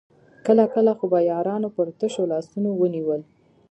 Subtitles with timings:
[0.45, 3.21] کله کله خو به يارانو پر تشو لاسونو ونيول.